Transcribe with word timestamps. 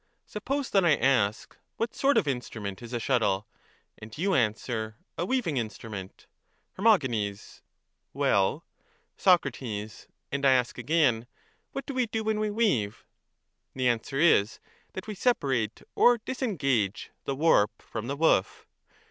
Suppose 0.25 0.71
that 0.71 0.83
I 0.83 0.95
ask,' 0.95 1.55
What 1.77 1.93
sort 1.93 2.17
of 2.17 2.27
instrument 2.27 2.81
is 2.81 2.91
a 2.91 2.99
shuttle?' 2.99 3.45
And 3.99 4.17
you 4.17 4.33
answer,' 4.33 4.97
A 5.19 5.27
weaving 5.27 5.57
instrument.' 5.57 6.25
Her. 6.71 6.97
Well. 8.11 8.65
Soc. 9.15 9.45
And 9.61 10.43
I 10.43 10.53
ask 10.53 10.79
again, 10.79 11.27
'What 11.73 11.85
do 11.85 11.93
we 11.93 12.07
do 12.07 12.23
when 12.23 12.39
we 12.39 12.49
weave?'— 12.49 13.05
The 13.75 13.87
answer 13.89 14.17
is, 14.17 14.59
that 14.93 15.05
we 15.05 15.13
separate 15.13 15.83
or 15.93 16.17
disengage 16.17 17.11
the 17.25 17.35
warp 17.35 17.79
from 17.83 18.07
the 18.07 18.15
woof. 18.17 18.65